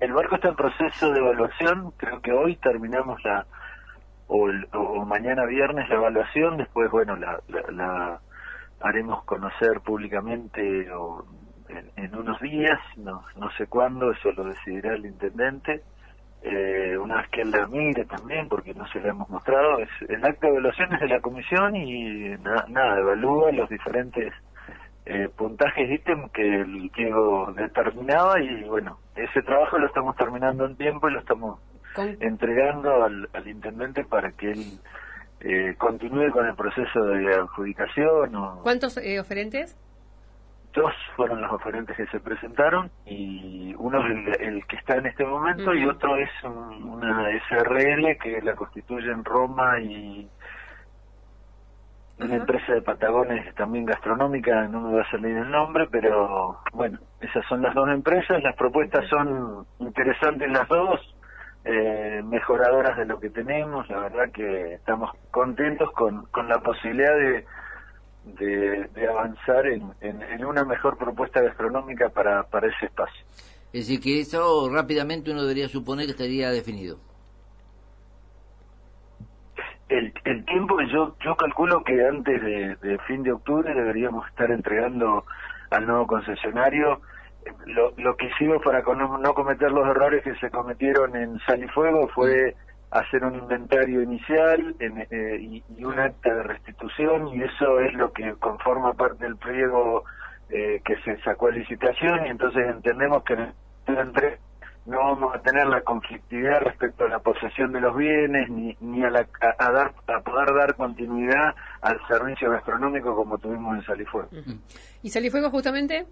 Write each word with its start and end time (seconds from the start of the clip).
el 0.00 0.12
barco 0.12 0.36
está 0.36 0.48
en 0.48 0.56
proceso 0.56 1.12
de 1.12 1.18
evaluación, 1.18 1.92
creo 1.96 2.20
que 2.20 2.32
hoy 2.32 2.56
terminamos 2.56 3.22
la, 3.24 3.46
o, 4.28 4.48
o 4.72 5.04
mañana 5.04 5.44
viernes 5.46 5.88
la 5.88 5.96
evaluación, 5.96 6.56
después, 6.58 6.90
bueno, 6.90 7.16
la, 7.16 7.40
la, 7.70 8.20
haremos 8.80 9.24
conocer 9.24 9.80
públicamente 9.80 10.90
o 10.92 11.24
en, 11.96 12.14
unos 12.14 12.40
días, 12.40 12.78
no, 12.96 13.24
no 13.36 13.50
sé 13.52 13.66
cuándo, 13.66 14.10
eso 14.12 14.32
lo 14.32 14.44
decidirá 14.44 14.94
el 14.94 15.06
intendente. 15.06 15.82
Eh, 16.40 16.96
una 16.96 17.16
vez 17.16 17.28
que 17.30 17.42
él 17.42 17.50
la 17.50 17.66
mire 17.66 18.04
también, 18.04 18.48
porque 18.48 18.72
no 18.72 18.86
se 18.88 19.00
la 19.00 19.08
hemos 19.08 19.28
mostrado, 19.28 19.80
es 19.80 19.88
el 20.08 20.24
acto 20.24 20.46
de 20.46 20.52
evaluación 20.52 20.94
es 20.94 21.00
de 21.00 21.08
la 21.08 21.20
comisión 21.20 21.74
y 21.74 22.28
nada, 22.68 22.98
evalúa 22.98 23.50
los 23.50 23.68
diferentes 23.68 24.32
eh, 25.10 25.30
puntajes 25.34 25.90
ítem 25.90 26.28
que 26.28 26.60
el 26.60 26.90
Diego 26.90 27.50
determinaba 27.56 28.38
y 28.42 28.64
bueno, 28.64 28.98
ese 29.16 29.40
trabajo 29.40 29.78
lo 29.78 29.86
estamos 29.86 30.14
terminando 30.16 30.66
en 30.66 30.76
tiempo 30.76 31.08
y 31.08 31.12
lo 31.12 31.20
estamos 31.20 31.60
entregando 32.20 33.02
al, 33.02 33.28
al, 33.32 33.48
intendente 33.48 34.04
para 34.04 34.32
que 34.32 34.52
él 34.52 34.78
eh, 35.40 35.74
continúe 35.78 36.30
con 36.30 36.46
el 36.46 36.54
proceso 36.54 37.02
de 37.04 37.34
adjudicación. 37.34 38.36
O... 38.36 38.60
¿Cuántos 38.62 38.98
eh, 38.98 39.18
oferentes? 39.18 39.78
Dos 40.74 40.92
fueron 41.16 41.40
los 41.40 41.52
oferentes 41.52 41.96
que 41.96 42.06
se 42.08 42.20
presentaron 42.20 42.90
y 43.06 43.74
uno 43.78 44.06
es 44.06 44.38
el, 44.40 44.66
que 44.66 44.76
está 44.76 44.96
en 44.96 45.06
este 45.06 45.24
momento 45.24 45.74
y 45.74 45.86
otro 45.86 46.16
es 46.18 46.30
una 46.44 47.26
SRL 47.48 48.18
que 48.22 48.42
la 48.42 48.54
constituye 48.54 49.10
en 49.10 49.24
Roma 49.24 49.80
y 49.80 50.28
una 52.20 52.36
empresa 52.36 52.72
de 52.74 52.82
Patagones 52.82 53.54
también 53.54 53.84
gastronómica, 53.84 54.66
no 54.68 54.80
me 54.80 54.96
va 54.96 55.02
a 55.02 55.10
salir 55.10 55.36
el 55.36 55.50
nombre, 55.50 55.86
pero 55.90 56.58
bueno, 56.72 56.98
esas 57.20 57.46
son 57.46 57.62
las 57.62 57.74
dos 57.74 57.88
empresas, 57.88 58.42
las 58.42 58.56
propuestas 58.56 59.08
son 59.08 59.66
interesantes 59.78 60.50
las 60.50 60.68
dos, 60.68 61.00
eh, 61.64 62.22
mejoradoras 62.24 62.96
de 62.96 63.04
lo 63.06 63.20
que 63.20 63.30
tenemos, 63.30 63.88
la 63.88 64.00
verdad 64.00 64.32
que 64.32 64.74
estamos 64.74 65.10
contentos 65.30 65.90
con, 65.92 66.26
con 66.26 66.48
la 66.48 66.60
posibilidad 66.60 67.14
de, 67.16 67.44
de, 68.94 69.08
avanzar 69.08 69.66
en, 69.66 69.92
en, 70.00 70.44
una 70.44 70.64
mejor 70.64 70.98
propuesta 70.98 71.40
gastronómica 71.40 72.08
para, 72.08 72.42
para 72.44 72.68
ese 72.68 72.86
espacio. 72.86 73.24
Es 73.72 73.86
decir, 73.86 74.00
que 74.00 74.20
eso 74.20 74.68
rápidamente 74.72 75.30
uno 75.30 75.42
debería 75.42 75.68
suponer 75.68 76.06
que 76.06 76.12
estaría 76.12 76.50
definido 76.50 76.98
el, 79.88 80.12
el 80.24 80.37
tiempo 80.48 80.76
que 80.76 80.88
yo 80.88 81.14
yo 81.24 81.36
calculo 81.36 81.82
que 81.84 82.04
antes 82.06 82.42
de, 82.42 82.98
fin 83.06 83.22
de 83.22 83.32
octubre 83.32 83.72
deberíamos 83.72 84.26
estar 84.28 84.50
entregando 84.50 85.24
al 85.70 85.86
nuevo 85.86 86.06
concesionario. 86.06 87.00
Lo, 87.66 87.92
lo 87.96 88.16
que 88.16 88.26
hicimos 88.26 88.62
para 88.62 88.82
no, 88.82 89.34
cometer 89.34 89.70
los 89.70 89.86
errores 89.86 90.22
que 90.22 90.34
se 90.36 90.50
cometieron 90.50 91.16
en 91.16 91.38
Sal 91.40 91.62
y 91.62 91.68
Fuego 91.68 92.08
fue 92.08 92.54
hacer 92.90 93.24
un 93.24 93.36
inventario 93.36 94.02
inicial 94.02 94.74
eh, 94.80 95.38
y, 95.40 95.84
un 95.84 95.98
acta 95.98 96.34
de 96.34 96.42
restitución 96.42 97.28
y 97.28 97.42
eso 97.42 97.80
es 97.80 97.92
lo 97.94 98.12
que 98.12 98.34
conforma 98.34 98.94
parte 98.94 99.24
del 99.24 99.36
pliego 99.36 100.04
eh, 100.50 100.80
que 100.84 100.96
se 101.02 101.18
sacó 101.22 101.48
a 101.48 101.52
licitación 101.52 102.26
y 102.26 102.30
entonces 102.30 102.66
entendemos 102.66 103.22
que 103.24 103.34
entre 103.86 104.38
no 104.88 104.98
vamos 104.98 105.34
a 105.34 105.38
tener 105.40 105.66
la 105.66 105.82
conflictividad 105.82 106.62
respecto 106.62 107.04
a 107.04 107.08
la 107.08 107.18
posesión 107.18 107.72
de 107.72 107.80
los 107.80 107.94
bienes 107.94 108.48
ni, 108.48 108.74
ni 108.80 109.04
a, 109.04 109.10
la, 109.10 109.26
a, 109.58 109.70
dar, 109.70 109.92
a 110.06 110.20
poder 110.20 110.54
dar 110.54 110.74
continuidad 110.76 111.54
al 111.82 112.00
servicio 112.08 112.50
gastronómico 112.50 113.14
como 113.14 113.36
tuvimos 113.36 113.76
en 113.76 113.84
Salifuego. 113.84 114.28
¿Y 115.02 115.10
Salifuego 115.10 115.50
justamente? 115.50 116.06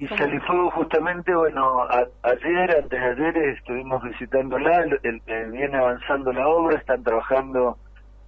Y 0.00 0.08
Salifuego 0.08 0.72
justamente, 0.72 1.32
bueno, 1.32 1.86
ayer, 2.22 2.76
antes 2.82 2.90
de 2.90 2.98
ayer 2.98 3.36
estuvimos 3.56 4.02
visitándola, 4.02 4.84
el, 5.02 5.50
viene 5.50 5.76
avanzando 5.76 6.32
la 6.32 6.48
obra, 6.48 6.78
están 6.78 7.04
trabajando 7.04 7.78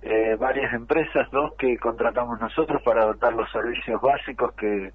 eh, 0.02 0.36
varias 0.38 0.72
empresas, 0.72 1.28
dos 1.32 1.54
que 1.58 1.76
contratamos 1.78 2.40
nosotros 2.40 2.80
para 2.82 3.04
dotar 3.04 3.32
los 3.32 3.50
servicios 3.50 4.00
básicos 4.00 4.52
que, 4.54 4.92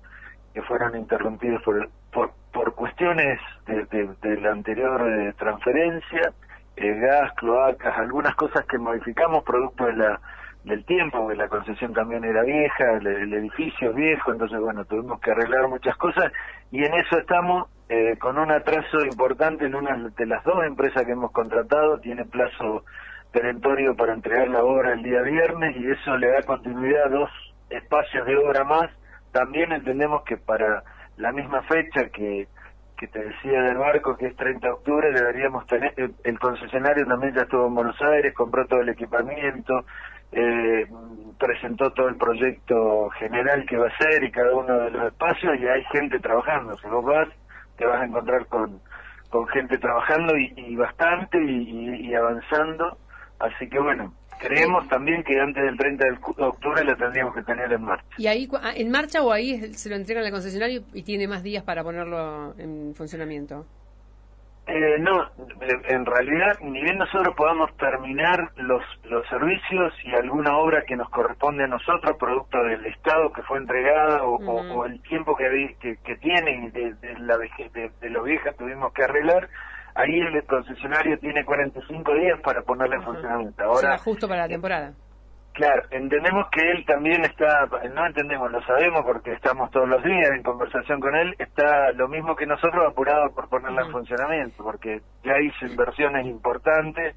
que 0.54 0.62
fueron 0.62 0.98
interrumpidos 0.98 1.62
por, 1.62 1.90
por 2.14 2.32
por 2.56 2.74
cuestiones 2.74 3.38
de, 3.68 4.38
la 4.42 4.52
anterior 4.52 5.02
eh, 5.12 5.34
transferencia, 5.38 6.32
eh, 6.78 6.94
gas, 7.00 7.34
cloacas, 7.34 7.98
algunas 7.98 8.34
cosas 8.36 8.66
que 8.66 8.78
modificamos 8.78 9.44
producto 9.44 9.86
de 9.86 9.94
la 9.98 10.22
del 10.64 10.84
tiempo, 10.86 11.28
que 11.28 11.36
la 11.36 11.48
concesión 11.48 11.94
también 11.94 12.24
era 12.24 12.42
vieja, 12.42 12.94
el, 12.94 13.34
edificio 13.34 13.92
es 13.92 13.96
viejo, 13.96 14.32
entonces 14.32 14.60
bueno, 14.60 14.84
tuvimos 14.86 15.20
que 15.20 15.30
arreglar 15.30 15.68
muchas 15.68 15.96
cosas 15.98 16.32
y 16.72 16.84
en 16.84 16.92
eso 16.96 17.20
estamos 17.20 17.68
eh, 17.88 18.16
con 18.20 18.40
un 18.40 18.50
atraso 18.50 19.06
importante 19.06 19.66
en 19.66 19.76
una 19.76 19.96
de 19.96 20.26
las 20.26 20.44
dos 20.44 20.66
empresas 20.66 21.06
que 21.06 21.12
hemos 21.12 21.32
contratado, 21.32 22.00
tiene 22.00 22.26
plazo 22.26 22.84
perentorio 23.32 23.96
para 23.96 24.14
entregar 24.14 24.48
la 24.48 24.64
obra 24.64 24.94
el 24.94 25.04
día 25.04 25.22
viernes 25.22 25.76
y 25.78 25.92
eso 25.92 26.18
le 26.18 26.30
da 26.32 26.42
continuidad 26.42 27.08
a 27.08 27.10
dos 27.10 27.30
espacios 27.70 28.26
de 28.26 28.38
obra 28.38 28.64
más. 28.64 28.90
También 29.32 29.72
entendemos 29.72 30.24
que 30.24 30.38
para 30.38 30.84
la 31.18 31.32
misma 31.32 31.62
fecha 31.64 32.10
que, 32.10 32.48
que 32.98 33.08
te 33.08 33.24
decía 33.24 33.62
del 33.62 33.78
barco, 33.78 34.18
que 34.18 34.28
es 34.28 34.36
30 34.36 34.66
de 34.66 34.74
octubre, 34.74 35.12
deberíamos 35.12 35.66
tener, 35.68 35.94
el, 36.24 36.40
concesionario 36.40 37.06
también 37.06 37.34
ya 37.34 37.42
estuvo 37.42 37.68
en 37.68 37.76
Buenos 37.76 38.02
Aires, 38.02 38.34
compró 38.34 38.66
todo 38.68 38.82
el 38.82 38.90
equipamiento, 38.90 39.86
eh, 40.32 40.88
presentó 41.38 41.92
todo 41.92 42.08
el 42.08 42.16
proyecto 42.16 43.10
general 43.12 43.66
que 43.68 43.78
va 43.78 43.88
a 43.88 43.98
ser 43.98 44.24
y 44.24 44.32
cada 44.32 44.54
uno 44.56 44.80
de 44.80 44.92
los 44.92 45.08
espacios 45.08 45.60
y 45.60 45.68
hay 45.68 45.84
gente 45.86 46.20
trabajando. 46.20 46.78
Si 46.78 46.88
vos 46.88 47.06
vas, 47.06 47.28
te 47.78 47.86
vas 47.86 48.02
a 48.02 48.06
encontrar 48.06 48.46
con, 48.48 48.80
con 49.30 49.48
gente 49.48 49.78
trabajando 49.78 50.38
y, 50.38 50.76
bastante 50.76 51.38
y, 51.44 52.08
y 52.08 52.16
avanzando. 52.16 52.98
Así 53.40 53.70
que 53.70 53.80
bueno, 53.80 54.14
Creemos 54.40 54.88
también 54.88 55.24
que 55.24 55.40
antes 55.40 55.64
del 55.64 55.78
30 55.78 56.06
de 56.06 56.44
octubre 56.44 56.84
lo 56.84 56.96
tendríamos 56.96 57.34
que 57.36 57.44
tener 57.44 57.72
en 57.72 57.82
marcha. 57.82 58.06
¿Y 58.18 58.28
ahí 58.28 58.50
ah, 58.62 58.74
en 58.76 58.92
marcha 58.92 59.22
o 59.22 59.32
ahí 59.32 59.74
se 59.74 59.90
lo 59.90 59.96
entregan 59.96 60.26
al 60.26 60.32
concesionario 60.32 60.84
y 60.94 61.04
tiene 61.04 61.28
más 61.28 61.44
días 61.44 61.64
para 61.64 61.84
ponerlo 61.84 62.54
en 62.58 62.94
funcionamiento? 62.96 63.66
Eh, 64.68 64.98
no, 65.00 65.30
en 65.90 66.06
realidad, 66.08 66.58
ni 66.62 66.82
bien 66.82 66.98
nosotros 66.98 67.36
podamos 67.36 67.76
terminar 67.78 68.50
los, 68.56 68.82
los 69.04 69.28
servicios 69.28 69.94
y 70.04 70.16
alguna 70.16 70.58
obra 70.58 70.84
que 70.88 70.96
nos 70.96 71.08
corresponde 71.10 71.66
a 71.66 71.68
nosotros, 71.68 72.18
producto 72.18 72.64
del 72.64 72.84
Estado 72.88 73.32
que 73.32 73.44
fue 73.44 73.60
entregada 73.60 74.24
o, 74.24 74.86
el 74.86 75.00
tiempo 75.04 75.36
que, 75.36 75.76
que, 75.80 75.98
que 75.98 76.16
tiene 76.16 76.66
y 76.66 76.70
de, 76.72 76.96
la 77.20 77.38
de, 77.38 77.92
de 78.02 78.10
lo 78.10 78.24
vieja 78.24 78.54
tuvimos 78.54 78.92
que 78.94 79.04
arreglar, 79.04 79.50
ahí 79.96 80.20
el 80.20 80.44
concesionario 80.46 81.18
tiene 81.20 81.44
45 81.44 82.14
días 82.16 82.40
para 82.42 82.62
ponerle 82.62 82.98
en 82.98 83.04
funcionamiento. 83.04 83.64
Ahora, 83.64 83.98
justo 83.98 84.28
para 84.28 84.42
la 84.42 84.48
temporada. 84.48 84.94
Claro, 85.54 85.84
entendemos 85.90 86.48
que 86.52 86.70
él 86.70 86.86
también 86.86 87.24
está, 87.24 87.66
no 87.94 88.06
entendemos, 88.06 88.52
lo 88.52 88.62
sabemos 88.64 89.06
porque 89.06 89.32
estamos 89.32 89.72
todos 89.72 89.88
los 89.88 90.04
días 90.04 90.32
en 90.36 90.44
conversación 90.44 91.00
con 91.00 91.16
él, 91.16 91.34
está 91.40 91.94
lo 91.94 92.10
mismo 92.10 92.36
que 92.36 92.46
nosotros 92.46 92.86
apurado 92.86 93.34
por 93.34 93.48
ponerla 93.48 93.84
en 93.86 93.92
funcionamiento, 93.92 94.62
porque 94.62 95.00
ya 95.24 95.40
hizo 95.40 95.66
inversiones 95.66 96.26
importantes, 96.26 97.16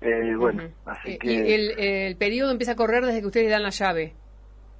eh, 0.00 0.32
bueno, 0.36 0.62
así 0.86 1.18
que... 1.18 1.26
Y 1.26 1.52
el, 1.52 1.70
el 1.76 2.16
periodo 2.16 2.52
empieza 2.52 2.72
a 2.72 2.76
correr 2.76 3.04
desde 3.04 3.20
que 3.20 3.26
ustedes 3.26 3.50
dan 3.50 3.64
la 3.64 3.70
llave. 3.70 4.14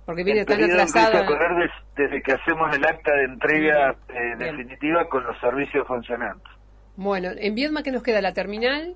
Porque 0.06 0.22
viene 0.22 0.44
tan 0.44 0.62
atrasado. 0.62 1.06
Empieza 1.06 1.24
a 1.24 1.26
correr 1.26 1.70
desde 1.96 2.22
que 2.22 2.32
hacemos 2.32 2.76
el 2.76 2.84
acta 2.84 3.12
de 3.14 3.24
entrega 3.24 3.96
eh, 4.08 4.36
definitiva 4.38 5.08
con 5.08 5.24
los 5.24 5.38
servicios 5.40 5.86
funcionantes. 5.88 6.61
Bueno, 7.02 7.30
¿en 7.36 7.56
Viedma 7.56 7.82
qué 7.82 7.90
nos 7.90 8.04
queda? 8.04 8.20
¿La 8.20 8.32
terminal? 8.32 8.94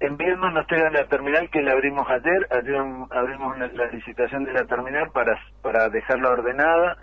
En 0.00 0.16
Viedma 0.16 0.50
nos 0.50 0.66
queda 0.66 0.90
la 0.90 1.06
terminal 1.06 1.48
que 1.48 1.62
la 1.62 1.70
abrimos 1.70 2.04
ayer. 2.10 2.48
Ayer 2.50 2.74
abrimos 3.10 3.56
la 3.56 3.86
licitación 3.86 4.44
de 4.44 4.52
la 4.52 4.64
terminal 4.64 5.10
para, 5.12 5.38
para 5.62 5.88
dejarla 5.90 6.30
ordenada. 6.30 6.96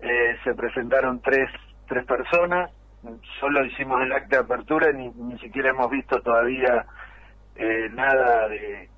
Eh, 0.00 0.36
se 0.42 0.54
presentaron 0.54 1.20
tres, 1.20 1.50
tres 1.86 2.06
personas. 2.06 2.70
Solo 3.40 3.62
hicimos 3.66 4.00
el 4.00 4.12
acta 4.12 4.38
de 4.38 4.42
apertura, 4.44 4.90
ni, 4.92 5.10
ni 5.10 5.38
siquiera 5.38 5.68
hemos 5.68 5.90
visto 5.90 6.18
todavía 6.22 6.86
eh, 7.54 7.90
nada 7.92 8.48
de, 8.48 8.88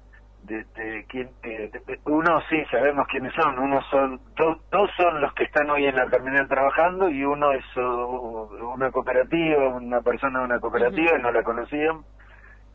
de, 0.50 1.04
quién, 1.08 1.30
eh, 1.44 1.70
uno 2.06 2.40
sí 2.48 2.62
sabemos 2.70 3.06
quiénes 3.08 3.32
son, 3.34 3.58
uno 3.58 3.80
son, 3.90 4.20
dos, 4.36 4.58
dos 4.70 4.90
son 4.96 5.20
los 5.20 5.32
que 5.34 5.44
están 5.44 5.70
hoy 5.70 5.86
en 5.86 5.94
la 5.94 6.06
terminal 6.06 6.48
trabajando 6.48 7.08
y 7.08 7.24
uno 7.24 7.52
es 7.52 7.64
una 7.76 8.90
cooperativa, 8.90 9.68
una 9.68 10.00
persona 10.00 10.40
de 10.40 10.44
una 10.46 10.60
cooperativa, 10.60 11.18
y 11.18 11.22
no 11.22 11.30
la 11.30 11.42
conocían. 11.42 12.00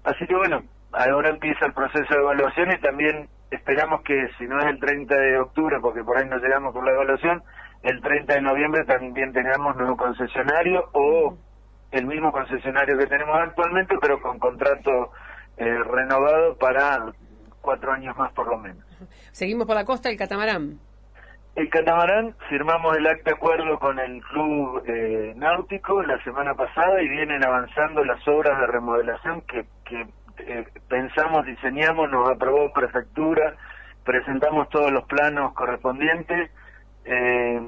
Así 0.06 0.26
que 0.26 0.36
bueno, 0.36 0.64
ahora 0.94 1.30
empieza 1.30 1.66
el 1.66 1.74
proceso 1.74 2.14
de 2.14 2.22
evaluación 2.22 2.72
y 2.72 2.80
también 2.80 3.28
esperamos 3.52 4.02
que 4.04 4.30
si 4.38 4.46
no 4.46 4.60
es 4.60 4.66
el 4.68 4.80
30 4.80 5.16
de 5.16 5.40
octubre, 5.40 5.78
porque 5.82 6.04
por 6.04 6.18
ahí 6.18 6.28
no 6.30 6.38
llegamos 6.38 6.74
con 6.74 6.86
la 6.86 6.92
evaluación, 6.92 7.44
el 7.84 8.02
30 8.02 8.36
de 8.36 8.42
noviembre 8.42 8.86
también 8.86 9.34
tengamos 9.34 9.76
nuevo 9.76 9.98
concesionario 9.98 10.90
o 10.94 11.38
el 11.92 12.06
mismo 12.06 12.32
concesionario 12.32 12.98
que 12.98 13.08
tenemos 13.08 13.38
actualmente, 13.38 13.96
pero 14.02 14.22
con 14.22 14.40
contrato 14.40 15.12
eh, 15.58 15.78
renovado 15.84 16.58
para 16.58 17.14
cuatro 17.66 17.92
años 17.92 18.16
más 18.18 18.32
por 18.34 18.48
lo 18.48 18.58
menos. 18.58 18.86
Seguimos 19.32 19.68
por 19.68 19.76
la 19.76 19.84
costa 19.84 20.10
el 20.10 20.18
catamarán. 20.18 20.80
El 21.56 21.70
catamarán, 21.70 22.36
firmamos 22.50 22.98
el 22.98 23.08
acta 23.08 23.32
de 23.32 23.36
acuerdo 23.38 23.80
con 23.80 23.98
el 23.98 24.22
club 24.24 24.84
eh, 24.88 25.34
náutico 25.38 26.04
la 26.04 26.22
semana 26.24 26.54
pasada 26.54 27.02
y 27.02 27.08
vienen 27.08 27.46
avanzando 27.46 28.04
las 28.04 28.26
obras 28.28 28.60
de 28.60 28.68
remodelación 28.68 29.42
que, 29.42 29.66
que 29.86 30.06
eh, 30.40 30.66
pensamos, 30.90 31.46
diseñamos, 31.46 32.12
nos 32.12 32.30
aprobó 32.30 32.72
prefectura, 32.74 33.56
presentamos 34.04 34.70
todos 34.70 34.92
los 34.92 35.06
planos 35.06 35.54
correspondientes. 35.54 36.52
Eh, 37.06 37.62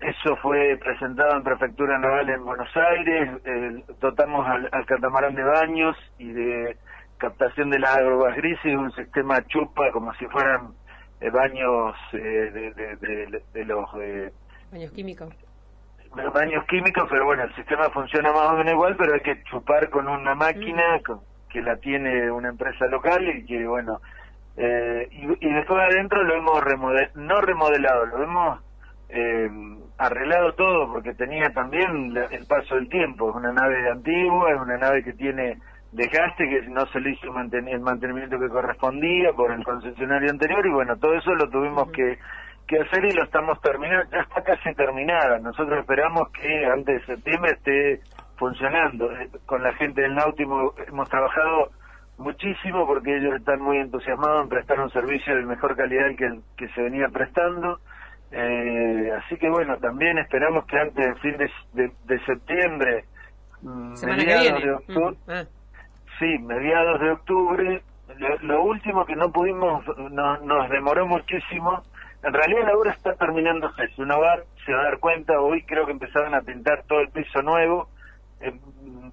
eso 0.00 0.36
fue 0.42 0.76
presentado 0.76 1.36
en 1.36 1.42
Prefectura 1.42 1.98
Naval 1.98 2.28
en 2.28 2.44
Buenos 2.44 2.68
Aires, 2.76 3.30
eh, 3.44 3.82
dotamos 4.00 4.46
al, 4.46 4.68
al, 4.72 4.84
catamarán 4.84 5.34
de 5.34 5.44
baños 5.44 5.96
y 6.18 6.32
de 6.32 6.76
captación 7.26 7.70
de 7.70 7.80
las 7.80 7.96
aguas 7.96 8.36
grises, 8.36 8.76
un 8.76 8.92
sistema 8.92 9.44
chupa 9.48 9.90
como 9.90 10.14
si 10.14 10.26
fueran 10.26 10.74
eh, 11.20 11.28
baños 11.30 11.96
eh, 12.12 12.18
de, 12.18 12.72
de, 12.72 12.96
de, 12.96 13.42
de, 13.52 13.64
los... 13.64 13.84
Eh, 14.00 14.32
baños 14.70 14.92
químicos. 14.92 15.34
Baños 16.32 16.64
químicos, 16.66 17.08
pero 17.10 17.24
bueno, 17.24 17.42
el 17.42 17.54
sistema 17.56 17.90
funciona 17.90 18.32
más 18.32 18.50
o 18.50 18.52
menos 18.52 18.72
igual, 18.72 18.96
pero 18.96 19.14
hay 19.14 19.20
que 19.20 19.42
chupar 19.42 19.90
con 19.90 20.06
una 20.08 20.36
máquina 20.36 21.00
que 21.50 21.60
la 21.62 21.76
tiene 21.76 22.30
una 22.30 22.48
empresa 22.48 22.86
local 22.86 23.28
y 23.28 23.44
que, 23.44 23.66
bueno, 23.66 24.00
eh, 24.56 25.08
y, 25.10 25.46
y, 25.46 25.52
después 25.52 25.80
adentro 25.80 26.22
lo 26.22 26.34
hemos 26.34 26.62
remodelado, 26.62 27.12
no 27.16 27.40
remodelado, 27.40 28.06
lo 28.06 28.22
hemos 28.22 28.60
eh, 29.08 29.50
arreglado 29.98 30.54
todo 30.54 30.92
porque 30.92 31.12
tenía 31.14 31.50
también 31.52 32.16
el 32.30 32.46
paso 32.46 32.76
del 32.76 32.88
tiempo. 32.88 33.30
Es 33.30 33.36
una 33.36 33.52
nave 33.52 33.90
antigua, 33.90 34.52
es 34.52 34.60
una 34.60 34.78
nave 34.78 35.02
que 35.02 35.12
tiene 35.12 35.58
desgaste, 35.96 36.48
que 36.48 36.62
no 36.68 36.86
se 36.86 37.00
le 37.00 37.10
hizo 37.10 37.26
el 37.26 37.80
mantenimiento 37.80 38.38
que 38.38 38.48
correspondía 38.48 39.32
por 39.32 39.50
el 39.50 39.64
concesionario 39.64 40.30
anterior 40.30 40.64
y 40.66 40.70
bueno, 40.70 40.96
todo 40.96 41.14
eso 41.14 41.34
lo 41.34 41.48
tuvimos 41.48 41.90
que, 41.90 42.18
que 42.66 42.80
hacer 42.80 43.04
y 43.04 43.12
lo 43.12 43.24
estamos 43.24 43.60
terminando, 43.60 44.08
ya 44.10 44.20
está 44.20 44.42
casi 44.42 44.74
terminada. 44.74 45.38
Nosotros 45.38 45.80
esperamos 45.80 46.30
que 46.30 46.66
antes 46.66 47.00
de 47.00 47.14
septiembre 47.14 47.52
esté 47.52 48.00
funcionando. 48.36 49.10
Eh, 49.12 49.30
con 49.46 49.62
la 49.62 49.72
gente 49.74 50.02
del 50.02 50.14
Náutico 50.14 50.74
hemos 50.86 51.08
trabajado 51.08 51.70
muchísimo 52.18 52.86
porque 52.86 53.16
ellos 53.16 53.34
están 53.36 53.60
muy 53.60 53.78
entusiasmados 53.78 54.44
en 54.44 54.48
prestar 54.48 54.80
un 54.80 54.90
servicio 54.90 55.34
de 55.34 55.44
mejor 55.44 55.76
calidad 55.76 56.14
que 56.16 56.26
el 56.26 56.42
que 56.56 56.68
se 56.68 56.82
venía 56.82 57.08
prestando. 57.08 57.78
Eh, 58.32 59.12
así 59.18 59.36
que 59.36 59.48
bueno, 59.48 59.76
también 59.78 60.18
esperamos 60.18 60.66
que 60.66 60.78
antes 60.78 61.04
del 61.04 61.16
fin 61.20 61.36
de, 61.38 61.50
de, 61.74 61.92
de 62.04 62.24
septiembre, 62.24 63.04
mm, 63.62 63.94
mediados 64.04 64.62
de 64.62 64.72
octubre, 64.72 65.16
mm. 65.26 65.30
ah. 65.30 65.44
Sí, 66.18 66.38
mediados 66.38 67.00
de 67.00 67.10
octubre, 67.10 67.82
lo, 68.18 68.38
lo, 68.38 68.62
último 68.62 69.04
que 69.04 69.16
no 69.16 69.30
pudimos, 69.30 69.84
no, 70.10 70.38
nos 70.38 70.70
demoró 70.70 71.06
muchísimo, 71.06 71.82
en 72.22 72.32
realidad 72.32 72.66
la 72.66 72.76
obra 72.76 72.92
está 72.92 73.14
terminando, 73.14 73.70
uno 73.98 74.20
va, 74.20 74.38
se 74.64 74.72
va 74.72 74.80
a 74.80 74.84
dar 74.84 74.98
cuenta, 74.98 75.40
hoy 75.40 75.62
creo 75.62 75.86
que 75.86 75.92
empezaron 75.92 76.34
a 76.34 76.40
pintar 76.40 76.84
todo 76.86 77.00
el 77.00 77.08
piso 77.08 77.42
nuevo, 77.42 77.88
eh, 78.40 78.52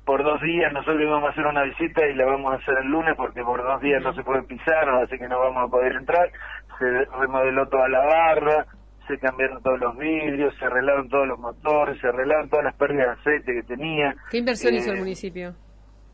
por 0.06 0.24
dos 0.24 0.42
días 0.42 0.72
nosotros 0.74 1.02
íbamos 1.02 1.30
a 1.30 1.32
hacer 1.32 1.46
una 1.46 1.64
visita 1.64 2.06
y 2.06 2.14
la 2.16 2.26
vamos 2.26 2.54
a 2.54 2.58
hacer 2.58 2.76
el 2.84 2.88
lunes 2.90 3.16
porque 3.16 3.42
por 3.42 3.64
dos 3.64 3.82
días 3.82 4.02
no 4.04 4.14
se 4.14 4.24
puede 4.24 4.44
pisar, 4.44 4.90
así 4.90 5.18
que 5.18 5.28
no 5.28 5.40
vamos 5.40 5.68
a 5.68 5.72
poder 5.72 5.94
entrar, 5.94 6.30
se 6.78 7.06
remodeló 7.20 7.68
toda 7.68 7.88
la 7.88 8.00
barra, 8.00 8.66
se 9.08 9.18
cambiaron 9.20 9.62
todos 9.62 9.80
los 9.80 9.98
vidrios, 9.98 10.54
se 10.58 10.66
arreglaron 10.66 11.10
todos 11.10 11.28
los 11.28 11.40
motores, 11.40 12.00
se 12.00 12.08
arreglaron 12.08 12.50
todas 12.50 12.66
las 12.66 12.76
pérdidas 12.76 13.08
de 13.08 13.22
aceite 13.22 13.54
que 13.54 13.64
tenía. 13.64 14.16
¿Qué 14.30 14.38
inversión 14.38 14.74
eh, 14.74 14.78
hizo 14.78 14.92
el 14.92 15.00
municipio? 15.00 15.56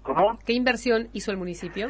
¿Cómo? 0.03 0.39
¿Qué 0.45 0.53
inversión 0.53 1.09
hizo 1.13 1.31
el 1.31 1.37
municipio? 1.37 1.89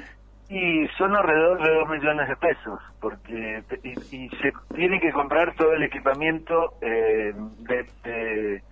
Y 0.50 0.88
son 0.98 1.16
alrededor 1.16 1.62
de 1.62 1.76
dos 1.76 1.90
millones 1.90 2.28
de 2.28 2.36
pesos, 2.38 2.80
porque 3.00 3.64
y, 3.84 3.90
y 4.16 4.30
se 4.30 4.52
tiene 4.74 5.00
que 5.00 5.12
comprar 5.12 5.54
todo 5.56 5.74
el 5.74 5.84
equipamiento 5.84 6.74
eh, 6.82 7.34
de, 7.60 7.86
de, 8.04 8.64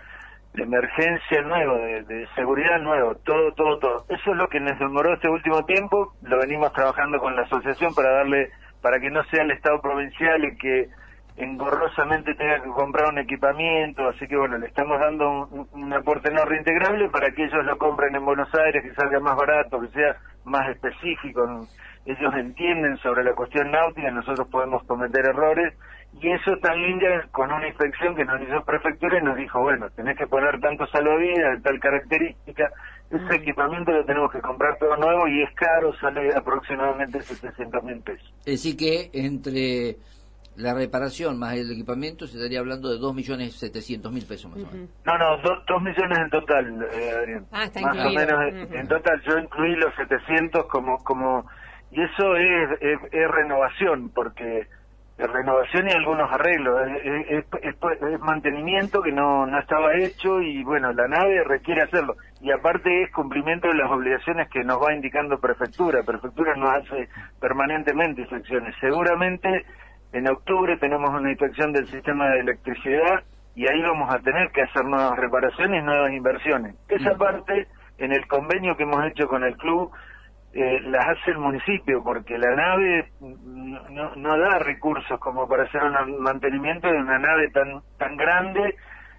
de, 0.53 0.63
emergencia 0.63 1.41
nuevo, 1.43 1.75
de, 1.75 2.01
de, 2.03 2.27
seguridad 2.35 2.81
nuevo, 2.81 3.13
todo, 3.17 3.51
todo, 3.53 3.77
todo. 3.77 4.05
Eso 4.09 4.31
es 4.31 4.37
lo 4.37 4.47
que 4.49 4.59
nos 4.59 4.79
demoró 4.79 5.13
este 5.13 5.29
último 5.29 5.63
tiempo, 5.65 6.15
lo 6.23 6.39
venimos 6.39 6.73
trabajando 6.73 7.19
con 7.19 7.35
la 7.35 7.43
asociación 7.43 7.93
para 7.93 8.09
darle, 8.11 8.49
para 8.81 8.99
que 8.99 9.11
no 9.11 9.23
sea 9.25 9.43
el 9.43 9.51
Estado 9.51 9.79
provincial 9.79 10.43
el 10.43 10.57
que 10.57 10.89
engorrosamente 11.37 12.33
tenga 12.33 12.61
que 12.61 12.69
comprar 12.69 13.09
un 13.11 13.19
equipamiento, 13.19 14.07
así 14.09 14.27
que 14.27 14.35
bueno, 14.35 14.57
le 14.57 14.67
estamos 14.67 14.99
dando 14.99 15.47
un, 15.51 15.67
un, 15.71 15.93
aporte 15.93 16.31
no 16.31 16.43
reintegrable 16.45 17.09
para 17.09 17.29
que 17.31 17.43
ellos 17.43 17.63
lo 17.63 17.77
compren 17.77 18.15
en 18.15 18.25
Buenos 18.25 18.49
Aires, 18.55 18.83
que 18.83 18.93
salga 18.95 19.19
más 19.19 19.35
barato, 19.35 19.79
que 19.79 19.87
sea 19.89 20.17
más 20.45 20.67
específico, 20.69 21.67
ellos 22.05 22.33
entienden 22.35 22.97
sobre 22.97 23.23
la 23.23 23.35
cuestión 23.35 23.69
náutica, 23.69 24.09
nosotros 24.09 24.47
podemos 24.49 24.83
cometer 24.85 25.25
errores, 25.25 25.73
y 26.19 26.31
eso 26.31 26.57
también 26.61 26.99
ya 26.99 27.27
con 27.31 27.51
una 27.51 27.67
inspección 27.67 28.15
que 28.15 28.25
nos 28.25 28.41
hizo 28.41 28.63
prefectura 28.63 29.19
y 29.19 29.23
nos 29.23 29.37
dijo, 29.37 29.61
bueno, 29.61 29.87
tenés 29.91 30.17
que 30.17 30.25
poner 30.25 30.59
tanto 30.59 30.87
salvavidas 30.87 31.57
de 31.57 31.61
tal 31.61 31.79
característica, 31.79 32.71
ese 33.11 33.35
equipamiento 33.35 33.91
lo 33.91 34.05
tenemos 34.05 34.31
que 34.31 34.41
comprar 34.41 34.77
todo 34.79 34.97
nuevo 34.97 35.27
y 35.27 35.43
es 35.43 35.53
caro, 35.53 35.93
sale 35.99 36.29
aproximadamente 36.35 37.21
700 37.21 37.83
mil 37.83 38.01
pesos. 38.01 38.33
Es 38.39 38.63
decir 38.63 38.77
que 38.77 39.09
entre 39.13 39.97
la 40.57 40.73
reparación 40.73 41.37
más 41.37 41.53
el 41.53 41.71
equipamiento 41.71 42.25
se 42.25 42.37
estaría 42.37 42.59
hablando 42.59 42.89
de 42.89 42.99
2.700.000 42.99 44.27
pesos 44.27 44.51
más 44.51 44.63
o 44.63 44.71
menos. 44.73 44.89
No, 45.05 45.17
no, 45.17 45.37
2 45.67 45.81
millones 45.83 46.17
en 46.17 46.29
total, 46.31 46.87
eh, 46.93 47.11
Adrián. 47.11 47.45
Ah, 47.51 47.63
está 47.65 47.81
más 47.81 47.95
incluido. 47.95 48.09
o 48.09 48.39
menos 48.39 48.39
uh 48.39 48.73
-huh. 48.73 48.79
en 48.79 48.87
total. 48.87 49.21
Yo 49.21 49.37
incluí 49.37 49.75
los 49.75 49.93
700 49.95 50.65
como... 50.65 50.97
como 51.03 51.45
y 51.91 52.01
eso 52.01 52.35
es, 52.35 52.81
es, 52.81 52.99
es 53.13 53.31
renovación, 53.31 54.09
porque 54.09 54.67
es 55.17 55.31
renovación 55.31 55.87
y 55.87 55.91
algunos 55.91 56.31
arreglos. 56.31 56.79
Es, 57.03 57.45
es, 57.61 58.19
mantenimiento 58.19 59.01
que 59.01 59.11
no, 59.11 59.45
no 59.45 59.59
estaba 59.59 59.95
hecho 59.95 60.41
y 60.41 60.63
bueno, 60.63 60.91
la 60.91 61.07
nave 61.07 61.43
requiere 61.43 61.83
hacerlo. 61.83 62.15
Y 62.41 62.51
aparte 62.51 63.03
es 63.03 63.11
cumplimiento 63.11 63.67
de 63.67 63.75
las 63.75 63.89
obligaciones 63.91 64.49
que 64.49 64.63
nos 64.63 64.81
va 64.81 64.93
indicando 64.93 65.39
Prefectura. 65.39 66.03
Prefectura 66.03 66.55
nos 66.55 66.69
hace 66.71 67.09
permanentemente 67.39 68.21
inspecciones. 68.21 68.75
Seguramente 68.81 69.65
en 70.17 70.27
octubre 70.27 70.77
tenemos 70.77 71.09
una 71.09 71.29
inspección 71.29 71.71
del 71.71 71.87
sistema 71.87 72.29
de 72.29 72.39
electricidad 72.39 73.23
y 73.55 73.67
ahí 73.67 73.81
vamos 73.81 74.13
a 74.13 74.19
tener 74.19 74.51
que 74.51 74.61
hacer 74.61 74.85
nuevas 74.85 75.17
reparaciones, 75.17 75.83
nuevas 75.83 76.11
inversiones. 76.11 76.75
Esa 76.89 77.15
parte, 77.17 77.67
en 77.97 78.11
el 78.11 78.27
convenio 78.27 78.75
que 78.75 78.83
hemos 78.83 79.03
hecho 79.05 79.27
con 79.27 79.43
el 79.43 79.55
club, 79.57 79.91
eh, 80.53 80.79
las 80.81 81.05
hace 81.05 81.31
el 81.31 81.39
municipio, 81.39 82.03
porque 82.03 82.37
la 82.37 82.55
nave 82.55 83.11
no, 83.19 84.15
no, 84.15 84.37
da 84.37 84.59
recursos 84.59 85.19
como 85.19 85.47
para 85.47 85.63
hacer 85.63 85.81
un 85.83 86.21
mantenimiento 86.21 86.87
de 86.87 86.97
una 86.97 87.19
nave 87.19 87.49
tan, 87.49 87.81
tan 87.97 88.15
grande, 88.15 88.75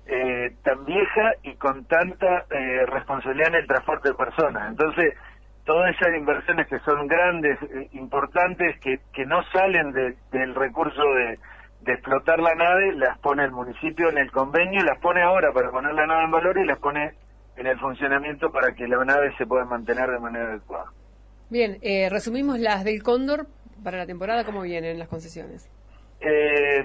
eh, 0.06 0.52
tan 0.64 0.84
vieja 0.84 1.32
y 1.42 1.54
con 1.54 1.84
tanta 1.84 2.44
eh, 2.50 2.86
responsabilidad 2.86 3.48
en 3.48 3.54
el 3.56 3.66
transporte 3.66 4.08
de 4.08 4.14
personas. 4.14 4.70
Entonces, 4.70 5.14
todas 5.68 5.94
esas 5.94 6.16
inversiones 6.16 6.66
que 6.66 6.78
son 6.78 7.06
grandes, 7.06 7.58
eh, 7.62 7.88
importantes, 7.92 8.80
que, 8.80 9.00
que 9.12 9.26
no 9.26 9.42
salen 9.52 9.92
de, 9.92 10.16
del 10.32 10.54
recurso 10.54 11.02
de, 11.14 11.38
de, 11.82 11.92
explotar 11.92 12.40
la 12.40 12.54
nave, 12.54 12.94
las 12.94 13.18
pone 13.18 13.44
el 13.44 13.50
municipio 13.50 14.08
en 14.08 14.16
el 14.16 14.32
convenio, 14.32 14.82
las 14.82 14.98
pone 14.98 15.20
ahora 15.20 15.52
para 15.52 15.70
poner 15.70 15.92
la 15.92 16.06
nave 16.06 16.24
en 16.24 16.30
valor 16.30 16.56
y 16.56 16.64
las 16.64 16.78
pone 16.78 17.12
en 17.58 17.66
el 17.66 17.78
funcionamiento 17.78 18.50
para 18.50 18.72
que 18.72 18.88
la 18.88 19.04
nave 19.04 19.30
se 19.36 19.44
pueda 19.44 19.66
mantener 19.66 20.08
de 20.10 20.18
manera 20.18 20.52
adecuada. 20.52 20.86
Bien, 21.50 21.76
eh, 21.82 22.08
resumimos 22.08 22.58
las 22.58 22.82
del 22.82 23.02
Cóndor 23.02 23.46
para 23.84 23.98
la 23.98 24.06
temporada, 24.06 24.44
¿cómo 24.44 24.62
vienen 24.62 24.98
las 24.98 25.08
concesiones? 25.08 25.70
Eh, 26.22 26.82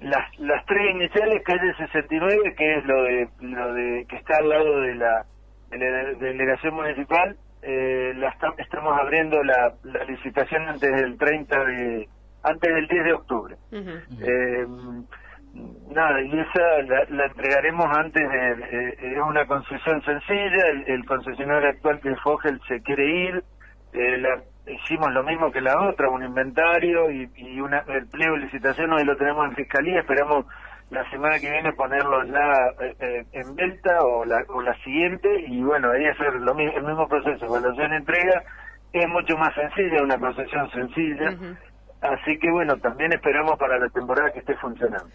las, 0.00 0.38
las 0.38 0.64
tres 0.64 0.90
iniciales, 0.90 1.42
calle 1.44 1.74
69, 1.76 2.54
que 2.56 2.78
es 2.78 2.84
lo 2.86 3.02
de, 3.02 3.28
lo 3.40 3.74
de 3.74 4.06
que 4.08 4.16
está 4.16 4.38
al 4.38 4.48
lado 4.48 4.80
de 4.80 4.94
la, 4.94 5.26
de 5.70 5.78
la 5.78 6.18
delegación 6.18 6.74
municipal, 6.74 7.36
eh, 7.62 8.12
la 8.16 8.34
estamos 8.58 8.98
abriendo 8.98 9.42
la, 9.42 9.72
la, 9.84 10.04
licitación 10.04 10.68
antes 10.68 10.90
del 10.90 11.16
30 11.16 11.64
de 11.64 12.08
antes 12.42 12.74
del 12.74 12.88
10 12.88 13.04
de 13.04 13.12
octubre 13.12 13.56
uh 13.70 13.76
-huh. 13.76 14.02
eh, 14.20 14.66
nada 15.94 16.20
y 16.22 16.40
esa 16.40 16.82
la, 16.88 17.04
la 17.10 17.26
entregaremos 17.26 17.86
antes 17.96 18.28
de 18.28 18.50
eh, 18.52 18.98
es 19.00 19.18
una 19.18 19.46
concesión 19.46 20.02
sencilla 20.02 20.66
el, 20.72 20.84
el, 20.88 21.04
concesionario 21.04 21.68
actual 21.68 22.00
que 22.00 22.10
es 22.10 22.20
Fogel 22.20 22.60
se 22.66 22.82
quiere 22.82 23.06
ir 23.06 23.44
eh, 23.92 24.18
la, 24.18 24.42
hicimos 24.66 25.12
lo 25.12 25.22
mismo 25.22 25.52
que 25.52 25.60
la 25.60 25.88
otra 25.88 26.08
un 26.08 26.24
inventario 26.24 27.10
y, 27.10 27.30
y 27.36 27.60
una, 27.60 27.84
el 27.88 28.06
pliego 28.08 28.34
de 28.34 28.42
licitación 28.42 28.92
hoy 28.92 29.04
lo 29.04 29.16
tenemos 29.16 29.46
en 29.46 29.54
fiscalía 29.54 30.00
esperamos 30.00 30.46
la 30.92 31.08
semana 31.10 31.38
que 31.38 31.50
viene 31.50 31.72
ponerlo 31.72 32.22
ya 32.24 32.84
eh, 32.84 32.94
eh, 33.00 33.24
en 33.32 33.54
venta 33.56 33.98
o 34.04 34.24
la, 34.26 34.44
o 34.48 34.60
la 34.60 34.74
siguiente 34.84 35.28
y 35.48 35.62
bueno, 35.62 35.90
ahí 35.90 36.04
hacer 36.06 36.34
lo 36.34 36.54
mismo, 36.54 36.76
el 36.76 36.84
mismo 36.84 37.08
proceso, 37.08 37.46
evaluación 37.46 37.94
entrega 37.94 38.42
es 38.92 39.08
mucho 39.08 39.34
más 39.38 39.54
sencilla, 39.54 40.02
una 40.02 40.18
procesión 40.18 40.70
sencilla, 40.70 41.30
uh 41.30 41.34
-huh. 41.40 41.56
así 42.02 42.38
que 42.38 42.50
bueno, 42.50 42.76
también 42.76 43.10
esperamos 43.14 43.58
para 43.58 43.78
la 43.78 43.88
temporada 43.88 44.30
que 44.32 44.40
esté 44.40 44.54
funcionando. 44.56 45.06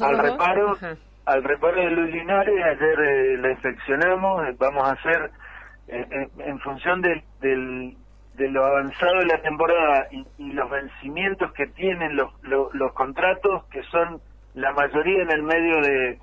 al 0.00 0.18
reparo, 0.18 0.66
uh 0.70 0.74
-huh. 0.76 0.96
al 1.26 1.42
reparo 1.42 1.74
de 1.76 1.90
Luis 1.90 2.14
Linares, 2.14 2.54
ayer 2.64 3.00
eh, 3.00 3.36
la 3.38 3.50
inspeccionamos, 3.50 4.46
eh, 4.48 4.54
vamos 4.60 4.88
a 4.88 4.92
hacer 4.92 5.30
eh, 5.88 6.06
en, 6.08 6.40
en, 6.40 6.58
función 6.60 7.02
del, 7.02 7.20
del 7.40 7.96
de 8.34 8.48
lo 8.48 8.64
avanzado 8.64 9.18
de 9.18 9.26
la 9.26 9.40
temporada 9.42 10.06
y, 10.12 10.24
y 10.38 10.52
los 10.52 10.70
vencimientos 10.70 11.52
que 11.54 11.66
tienen 11.68 12.14
los, 12.14 12.30
los, 12.42 12.72
los 12.74 12.92
contratos 12.92 13.64
que 13.72 13.82
son 13.84 14.20
la 14.56 14.72
mayoría 14.72 15.22
en 15.22 15.30
el 15.30 15.42
medio 15.42 15.80
de, 15.82 16.18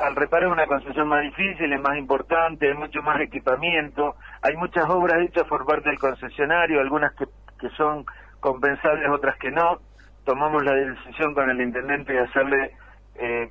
al 0.00 0.16
reparar 0.16 0.48
una 0.48 0.66
construcción 0.66 1.08
más 1.08 1.22
difícil, 1.22 1.72
es 1.72 1.80
más 1.80 1.98
importante, 1.98 2.68
hay 2.68 2.74
mucho 2.74 3.02
más 3.02 3.20
equipamiento, 3.20 4.14
hay 4.42 4.56
muchas 4.56 4.88
obras 4.88 5.20
hechas 5.22 5.44
por 5.48 5.66
parte 5.66 5.90
del 5.90 5.98
concesionario, 5.98 6.80
algunas 6.80 7.12
que, 7.14 7.26
que 7.60 7.68
son 7.70 8.04
compensables, 8.40 9.08
otras 9.10 9.36
que 9.38 9.50
no. 9.50 9.78
Tomamos 10.24 10.64
la 10.64 10.72
decisión 10.72 11.34
con 11.34 11.50
el 11.50 11.60
intendente 11.60 12.12
de 12.12 12.20
hacerle, 12.20 12.70
eh, 13.16 13.50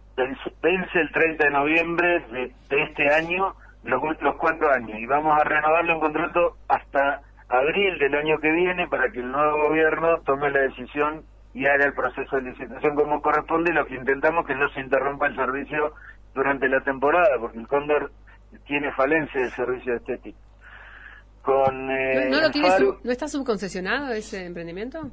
vence 0.62 1.00
el 1.00 1.12
30 1.12 1.44
de 1.44 1.52
noviembre 1.52 2.26
de, 2.32 2.54
este 2.84 3.14
año 3.14 3.56
los, 3.84 4.02
los 4.22 4.36
cuatro 4.38 4.72
años 4.72 4.98
y 4.98 5.06
vamos 5.06 5.38
a 5.38 5.44
renovarle 5.44 5.94
un 5.94 6.00
contrato 6.00 6.56
hasta 6.70 7.22
abril 7.50 8.00
del 8.00 8.16
año 8.16 8.40
que 8.40 8.52
viene 8.52 8.88
para 8.88 9.12
que 9.12 9.20
el 9.20 9.30
nuevo 9.30 9.68
gobierno 9.68 10.22
tome 10.22 10.50
la 10.50 10.62
decisión 10.62 11.26
y 11.54 11.66
haga 11.66 11.86
el 11.86 11.94
proceso 11.94 12.38
de 12.38 12.44
licitación 12.44 12.96
como 12.96 13.22
corresponde, 13.22 13.74
lo 13.74 13.86
que 13.86 13.96
intentamos 13.96 14.46
que 14.46 14.56
no 14.56 14.70
se 14.70 14.80
interrumpa 14.80 15.28
el 15.28 15.36
servicio 15.36 15.94
durante 16.34 16.68
la 16.70 16.82
temporada, 16.82 17.38
porque 17.40 17.60
el 17.60 17.68
Cóndor 17.68 18.12
tiene 18.66 18.92
falencia 18.94 19.42
de 19.42 19.50
servicio 19.52 19.96
estético. 19.96 20.40
Con, 21.42 21.90
eh, 21.90 22.30
¿No, 22.30 22.40
¿No 23.04 23.12
está 23.12 23.28
subconcesionado 23.28 24.14
ese 24.14 24.46
emprendimiento? 24.46 25.10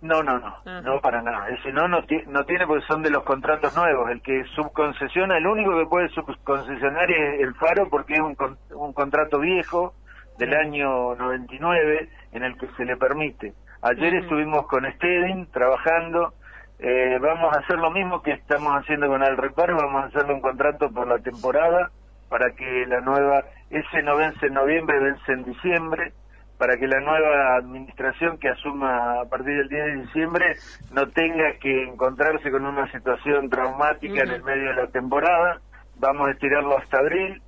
No, 0.00 0.22
no, 0.22 0.38
no, 0.38 0.54
ah. 0.66 0.80
no 0.82 1.00
para 1.00 1.22
nada. 1.22 1.48
Ese 1.48 1.72
no, 1.72 1.88
no, 1.88 1.98
no 2.28 2.44
tiene 2.44 2.66
porque 2.66 2.86
son 2.86 3.02
de 3.02 3.10
los 3.10 3.24
contratos 3.24 3.74
nuevos. 3.76 4.10
El 4.10 4.22
que 4.22 4.44
subconcesiona, 4.54 5.38
el 5.38 5.46
único 5.46 5.76
que 5.78 5.86
puede 5.86 6.08
subconcesionar 6.10 7.10
es 7.10 7.40
el 7.40 7.54
Faro 7.54 7.88
porque 7.90 8.14
es 8.14 8.20
un, 8.20 8.36
un 8.74 8.92
contrato 8.92 9.38
viejo 9.40 9.94
del 10.38 10.54
año 10.54 11.14
99 11.14 12.08
en 12.32 12.42
el 12.42 12.56
que 12.58 12.68
se 12.76 12.84
le 12.84 12.96
permite. 12.96 13.54
Ayer 13.88 14.14
estuvimos 14.16 14.66
con 14.66 14.84
Stedin 14.94 15.46
trabajando. 15.52 16.34
Eh, 16.80 17.18
vamos 17.20 17.54
a 17.54 17.60
hacer 17.60 17.78
lo 17.78 17.92
mismo 17.92 18.20
que 18.20 18.32
estamos 18.32 18.72
haciendo 18.72 19.06
con 19.06 19.22
el 19.22 19.36
reparo. 19.36 19.76
Vamos 19.76 20.02
a 20.02 20.06
hacerle 20.08 20.34
un 20.34 20.40
contrato 20.40 20.90
por 20.90 21.06
la 21.06 21.20
temporada 21.20 21.92
para 22.28 22.50
que 22.50 22.84
la 22.88 23.00
nueva, 23.00 23.44
ese 23.70 24.02
no 24.02 24.16
vence 24.16 24.46
en 24.46 24.54
noviembre, 24.54 24.98
vence 24.98 25.32
en 25.32 25.44
diciembre, 25.44 26.12
para 26.58 26.76
que 26.76 26.88
la 26.88 26.98
nueva 26.98 27.58
administración 27.58 28.38
que 28.38 28.48
asuma 28.48 29.20
a 29.20 29.24
partir 29.26 29.56
del 29.56 29.68
10 29.68 29.84
de 29.84 29.96
diciembre 30.02 30.56
no 30.92 31.06
tenga 31.10 31.52
que 31.60 31.84
encontrarse 31.84 32.50
con 32.50 32.66
una 32.66 32.90
situación 32.90 33.48
traumática 33.48 34.24
en 34.24 34.30
el 34.32 34.42
medio 34.42 34.70
de 34.70 34.82
la 34.82 34.88
temporada. 34.88 35.60
Vamos 36.00 36.26
a 36.26 36.32
estirarlo 36.32 36.76
hasta 36.76 36.98
abril 36.98 37.40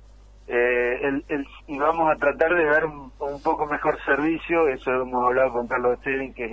eh, 0.51 0.99
el, 1.03 1.47
y 1.67 1.77
vamos 1.77 2.11
a 2.11 2.15
tratar 2.15 2.55
de 2.55 2.65
dar 2.65 2.83
un, 2.85 3.11
poco 3.43 3.67
mejor 3.67 4.03
servicio, 4.03 4.67
eso 4.67 4.91
hemos 5.03 5.23
hablado 5.23 5.53
con 5.53 5.67
Carlos 5.67 5.99
Stedin, 5.99 6.33
que 6.33 6.45
es 6.45 6.51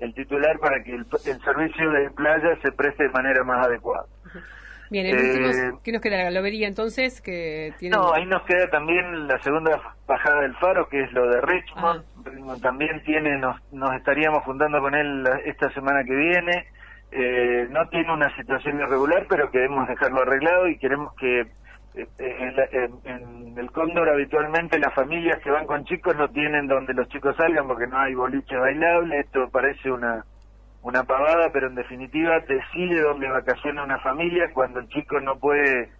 el, 0.00 0.14
titular, 0.14 0.58
para 0.58 0.82
que 0.82 0.94
el, 0.94 1.06
servicio 1.44 1.90
de 1.90 2.10
playa 2.12 2.56
se 2.62 2.72
preste 2.72 3.04
de 3.04 3.10
manera 3.10 3.44
más 3.44 3.66
adecuada. 3.66 4.06
Bien, 4.88 5.06
eh, 5.06 5.72
¿qué 5.84 5.92
nos 5.92 6.00
queda? 6.00 6.16
¿La 6.16 6.30
lobería 6.30 6.66
entonces? 6.66 7.20
que 7.20 7.74
tiene... 7.78 7.94
No, 7.94 8.14
ahí 8.14 8.24
nos 8.24 8.42
queda 8.44 8.70
también 8.70 9.26
la 9.26 9.38
segunda 9.42 9.82
bajada 10.06 10.40
del 10.40 10.54
faro, 10.56 10.88
que 10.88 11.02
es 11.02 11.12
lo 11.12 11.28
de 11.28 11.40
Richmond. 11.42 12.04
Ah. 12.24 12.56
También 12.62 13.02
tiene, 13.04 13.36
nos, 13.38 13.60
nos 13.70 13.94
estaríamos 13.96 14.44
juntando 14.44 14.80
con 14.80 14.94
él 14.94 15.28
esta 15.44 15.68
semana 15.74 16.04
que 16.04 16.14
viene. 16.14 16.68
Eh, 17.10 17.66
no 17.68 17.86
tiene 17.88 18.12
una 18.14 18.34
situación 18.36 18.80
irregular, 18.80 19.26
pero 19.28 19.50
queremos 19.50 19.86
dejarlo 19.88 20.22
arreglado 20.22 20.68
y 20.68 20.78
queremos 20.78 21.14
que 21.16 21.46
en, 21.96 23.58
el 23.58 23.70
Cóndor 23.72 24.08
habitualmente 24.08 24.78
las 24.78 24.94
familias 24.94 25.42
que 25.42 25.50
van 25.50 25.66
con 25.66 25.84
chicos 25.84 26.14
no 26.16 26.28
tienen 26.28 26.66
donde 26.66 26.92
los 26.92 27.08
chicos 27.08 27.34
salgan 27.36 27.66
porque 27.66 27.86
no 27.86 27.98
hay 27.98 28.14
boliche 28.14 28.56
bailable, 28.56 29.20
esto 29.20 29.48
parece 29.50 29.90
una 29.90 30.24
una 30.82 31.02
pavada, 31.02 31.50
pero 31.52 31.66
en 31.66 31.74
definitiva 31.74 32.38
decide 32.40 33.00
dónde 33.00 33.28
vacaciona 33.28 33.82
una 33.82 33.98
familia 33.98 34.52
cuando 34.54 34.78
el 34.78 34.88
chico 34.88 35.18
no 35.20 35.36
puede 35.36 35.90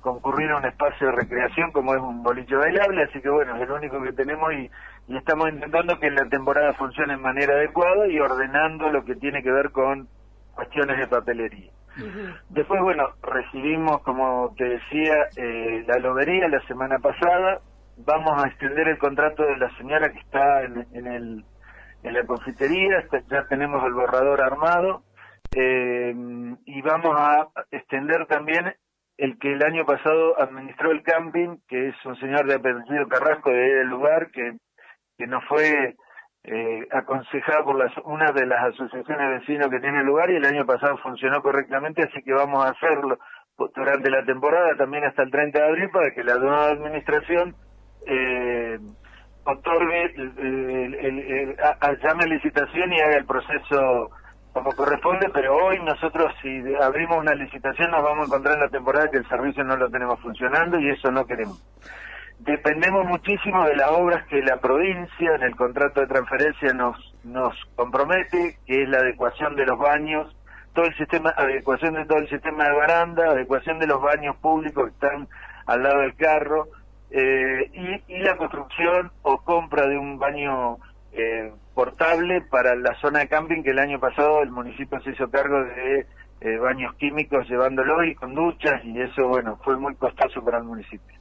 concurrir 0.00 0.50
a 0.50 0.58
un 0.58 0.66
espacio 0.66 1.06
de 1.06 1.12
recreación 1.14 1.70
como 1.72 1.94
es 1.94 2.00
un 2.00 2.22
boliche 2.22 2.54
bailable, 2.54 3.04
así 3.04 3.22
que 3.22 3.30
bueno, 3.30 3.56
es 3.56 3.62
el 3.62 3.70
único 3.70 4.02
que 4.02 4.12
tenemos 4.12 4.52
y, 4.52 4.70
y 5.08 5.16
estamos 5.16 5.48
intentando 5.48 5.98
que 5.98 6.10
la 6.10 6.28
temporada 6.28 6.74
funcione 6.74 7.14
en 7.14 7.22
manera 7.22 7.54
adecuada 7.54 8.06
y 8.06 8.18
ordenando 8.18 8.90
lo 8.90 9.04
que 9.04 9.14
tiene 9.14 9.42
que 9.42 9.50
ver 9.50 9.70
con 9.70 10.08
cuestiones 10.54 10.98
de 10.98 11.06
papelería. 11.06 11.70
Después, 12.48 12.80
bueno, 12.82 13.08
recibimos, 13.22 14.02
como 14.02 14.54
te 14.56 14.64
decía, 14.64 15.14
eh, 15.36 15.84
la 15.86 15.98
lobería 15.98 16.48
la 16.48 16.60
semana 16.66 16.98
pasada. 16.98 17.60
Vamos 17.96 18.42
a 18.42 18.48
extender 18.48 18.88
el 18.88 18.98
contrato 18.98 19.44
de 19.44 19.56
la 19.56 19.70
señora 19.76 20.10
que 20.10 20.18
está 20.18 20.62
en, 20.62 21.06
el, 21.06 21.44
en 22.02 22.12
la 22.12 22.26
confitería. 22.26 23.04
Ya 23.30 23.46
tenemos 23.48 23.84
el 23.84 23.92
borrador 23.92 24.40
armado. 24.40 25.04
Eh, 25.52 26.12
y 26.64 26.82
vamos 26.82 27.14
a 27.16 27.48
extender 27.70 28.26
también 28.26 28.74
el 29.16 29.38
que 29.38 29.52
el 29.52 29.62
año 29.62 29.84
pasado 29.84 30.40
administró 30.40 30.90
el 30.90 31.02
camping, 31.02 31.58
que 31.68 31.88
es 31.88 32.04
un 32.04 32.16
señor 32.16 32.46
de 32.46 32.56
apellido 32.56 33.06
Carrasco 33.08 33.50
de 33.50 33.82
el 33.82 33.88
lugar, 33.88 34.30
que, 34.32 34.56
que 35.16 35.26
nos 35.28 35.44
fue 35.44 35.94
eh, 36.44 36.86
aconsejada 36.92 37.64
por 37.64 37.76
las, 37.76 37.92
una 38.04 38.30
de 38.32 38.46
las 38.46 38.62
asociaciones 38.74 39.28
de 39.28 39.38
vecinos 39.38 39.68
que 39.70 39.80
tiene 39.80 40.04
lugar 40.04 40.30
y 40.30 40.36
el 40.36 40.44
año 40.44 40.66
pasado 40.66 40.98
funcionó 40.98 41.40
correctamente, 41.40 42.02
así 42.02 42.22
que 42.22 42.34
vamos 42.34 42.64
a 42.64 42.70
hacerlo 42.70 43.18
durante 43.74 44.10
la 44.10 44.24
temporada 44.24 44.76
también 44.76 45.04
hasta 45.04 45.22
el 45.22 45.30
30 45.30 45.58
de 45.58 45.68
abril 45.68 45.90
para 45.90 46.10
que 46.10 46.24
la 46.24 46.36
nueva 46.36 46.70
administración 46.70 47.54
eh, 48.06 48.78
otorgue, 49.44 50.04
el, 50.16 50.94
el, 50.94 51.56
llame 52.02 52.26
licitación 52.26 52.92
y 52.92 53.00
haga 53.00 53.16
el 53.16 53.26
proceso 53.26 54.10
como 54.52 54.70
corresponde, 54.72 55.30
pero 55.32 55.56
hoy 55.56 55.78
nosotros 55.82 56.32
si 56.42 56.62
abrimos 56.80 57.18
una 57.18 57.34
licitación 57.34 57.90
nos 57.90 58.02
vamos 58.02 58.24
a 58.24 58.26
encontrar 58.26 58.54
en 58.54 58.60
la 58.60 58.68
temporada 58.68 59.10
que 59.10 59.18
el 59.18 59.28
servicio 59.28 59.64
no 59.64 59.76
lo 59.76 59.88
tenemos 59.88 60.20
funcionando 60.20 60.78
y 60.78 60.90
eso 60.90 61.10
no 61.10 61.24
queremos 61.24 61.60
dependemos 62.44 63.06
muchísimo 63.06 63.64
de 63.64 63.76
las 63.76 63.90
obras 63.90 64.26
que 64.26 64.42
la 64.42 64.58
provincia 64.58 65.34
en 65.34 65.42
el 65.42 65.56
contrato 65.56 66.00
de 66.00 66.06
transferencia 66.06 66.72
nos 66.72 67.14
nos 67.24 67.56
compromete, 67.74 68.58
que 68.66 68.82
es 68.82 68.88
la 68.88 68.98
adecuación 68.98 69.56
de 69.56 69.64
los 69.64 69.78
baños, 69.78 70.34
todo 70.74 70.84
el 70.84 70.94
sistema, 70.96 71.30
adecuación 71.36 71.94
de 71.94 72.04
todo 72.04 72.18
el 72.18 72.28
sistema 72.28 72.64
de 72.64 72.74
baranda, 72.74 73.30
adecuación 73.30 73.78
de 73.78 73.86
los 73.86 74.00
baños 74.02 74.36
públicos 74.36 74.84
que 74.84 74.90
están 74.90 75.28
al 75.66 75.82
lado 75.82 76.00
del 76.00 76.14
carro, 76.16 76.68
eh, 77.10 77.70
y, 77.72 78.14
y, 78.14 78.18
la 78.18 78.36
construcción 78.36 79.10
o 79.22 79.38
compra 79.38 79.86
de 79.86 79.96
un 79.96 80.18
baño 80.18 80.78
eh, 81.12 81.52
portable 81.74 82.42
para 82.50 82.74
la 82.74 82.94
zona 83.00 83.20
de 83.20 83.28
camping 83.28 83.62
que 83.62 83.70
el 83.70 83.78
año 83.78 84.00
pasado 84.00 84.42
el 84.42 84.50
municipio 84.50 85.00
se 85.00 85.10
hizo 85.10 85.30
cargo 85.30 85.62
de 85.62 86.06
eh, 86.40 86.58
baños 86.58 86.94
químicos 86.96 87.48
llevándolo 87.48 88.04
y 88.04 88.14
con 88.16 88.34
duchas 88.34 88.84
y 88.84 89.00
eso 89.00 89.28
bueno 89.28 89.58
fue 89.64 89.76
muy 89.76 89.94
costoso 89.94 90.44
para 90.44 90.58
el 90.58 90.64
municipio. 90.64 91.16